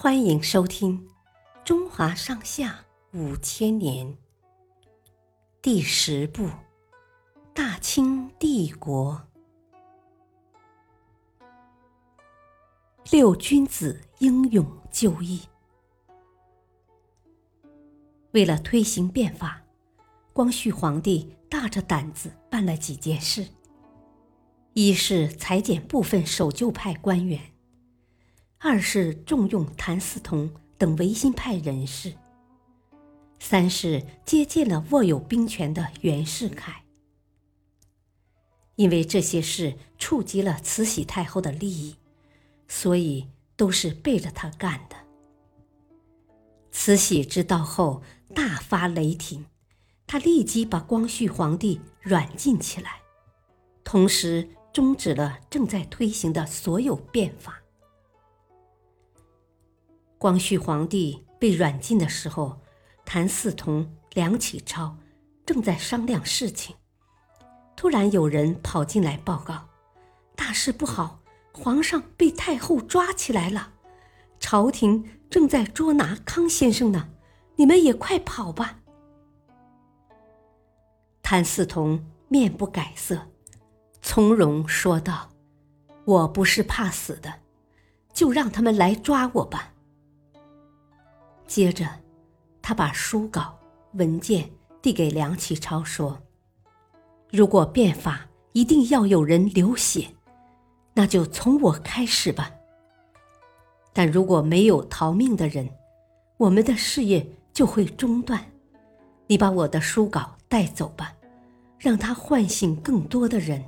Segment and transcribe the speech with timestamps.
[0.00, 0.96] 欢迎收听
[1.64, 4.06] 《中华上下五千年》
[5.60, 6.44] 第十部
[7.52, 9.20] 《大清帝国》。
[13.10, 15.40] 六君子英勇就义。
[18.30, 19.60] 为了推行变法，
[20.32, 23.48] 光绪皇帝大着胆子办了几件事：
[24.74, 27.40] 一是裁减部分守旧派官员；
[28.58, 32.12] 二是重用谭嗣同等维新派人士；
[33.38, 36.84] 三是接见了握有兵权的袁世凯。
[38.76, 41.96] 因为这些事触及了慈禧太后的利益。
[42.70, 43.26] 所以
[43.56, 44.96] 都是背着他干的。
[46.70, 48.02] 慈禧知道后
[48.34, 49.46] 大发雷霆，
[50.06, 53.00] 她立即把光绪皇帝软禁起来，
[53.82, 57.62] 同时终止了正在推行的所有变法。
[60.18, 62.60] 光绪皇帝被软禁的时候，
[63.04, 64.96] 谭嗣同、梁启超
[65.46, 66.74] 正在商量事情，
[67.76, 69.68] 突然有人跑进来报告：
[70.34, 71.20] 大事不好！
[71.52, 73.72] 皇上被太后抓起来了，
[74.40, 77.10] 朝廷正在捉拿康先生呢，
[77.56, 78.80] 你们也快跑吧！
[81.22, 83.28] 谭嗣同面不改色，
[84.02, 85.30] 从容说道
[86.04, 87.34] ：“我不是怕死的，
[88.12, 89.74] 就让他们来抓我吧。”
[91.48, 91.88] 接着，
[92.62, 93.58] 他把书稿、
[93.94, 94.48] 文件
[94.80, 96.20] 递给梁启超，说
[97.32, 100.08] ：“如果变法，一定要有人流血。”
[100.94, 102.50] 那就从我开始吧。
[103.92, 105.68] 但如果没有逃命的人，
[106.36, 108.44] 我们的事业就会中断。
[109.26, 111.14] 你把我的书稿带走吧，
[111.78, 113.64] 让他唤醒更多的人。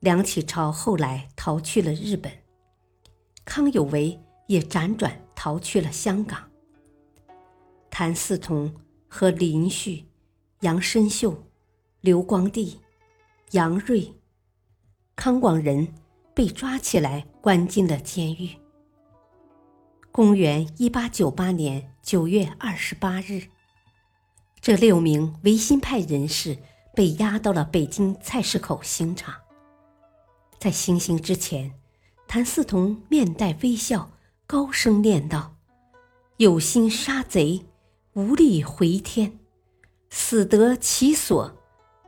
[0.00, 2.30] 梁启超后来逃去了日本，
[3.44, 6.50] 康有为也辗转逃去了香港。
[7.88, 8.74] 谭嗣同
[9.06, 10.04] 和林旭、
[10.62, 11.44] 杨深秀、
[12.00, 12.80] 刘光第、
[13.52, 14.12] 杨锐。
[15.14, 15.94] 康广仁
[16.34, 18.50] 被抓起来，关进了监狱。
[20.10, 23.44] 公元一八九八年九月二十八日，
[24.60, 26.58] 这六名维新派人士
[26.96, 29.32] 被押到了北京菜市口刑场。
[30.58, 31.72] 在行刑之前，
[32.26, 34.10] 谭嗣同面带微笑，
[34.50, 35.54] 高声念道
[36.38, 37.66] ：“有心杀贼，
[38.14, 39.38] 无力回天，
[40.08, 41.54] 死得其所，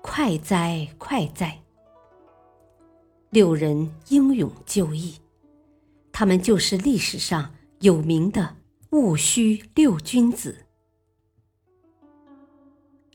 [0.00, 1.60] 快哉快哉。”
[3.28, 5.16] 六人英勇就义，
[6.10, 8.56] 他们就是历史上有名的
[8.88, 10.64] 戊戌六君子。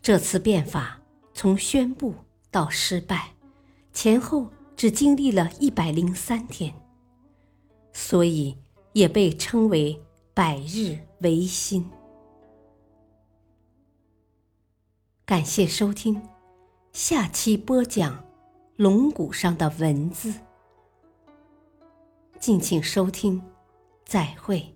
[0.00, 1.00] 这次变法
[1.32, 2.12] 从宣布
[2.50, 3.34] 到失败，
[3.92, 6.74] 前后只经历了一百零三天，
[7.92, 8.58] 所以
[8.92, 10.00] 也被称为
[10.34, 11.88] 百日维新。
[15.24, 16.20] 感谢收听，
[16.92, 18.24] 下期播讲。
[18.76, 20.34] 龙骨上的文字，
[22.40, 23.40] 敬请收听，
[24.04, 24.74] 再会。